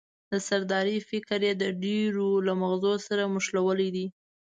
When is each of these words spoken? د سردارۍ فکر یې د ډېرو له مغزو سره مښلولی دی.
د 0.31 0.33
سردارۍ 0.47 0.99
فکر 1.09 1.39
یې 1.47 1.53
د 1.63 1.63
ډېرو 1.83 2.29
له 2.45 2.53
مغزو 2.61 2.93
سره 3.07 3.23
مښلولی 3.33 3.89
دی. 3.95 4.07